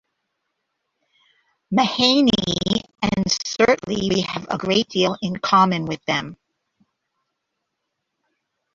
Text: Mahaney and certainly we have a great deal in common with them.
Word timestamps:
Mahaney 1.71 2.31
and 3.03 3.31
certainly 3.45 4.09
we 4.09 4.21
have 4.21 4.47
a 4.49 4.57
great 4.57 4.89
deal 4.89 5.15
in 5.21 5.35
common 5.35 5.85
with 5.85 6.03
them. 6.05 6.37